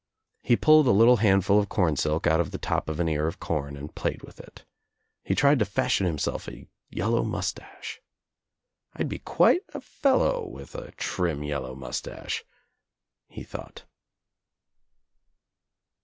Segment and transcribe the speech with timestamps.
[0.41, 3.39] He pulled a little handful of cornsilk out of the top of an ear of
[3.39, 4.65] com and played with it.
[5.23, 8.01] He tried to fashion himself a yellow moustache.
[8.95, 12.43] "I'd be quite a fellow with a trim yellow moustache,"
[13.27, 13.85] he thought.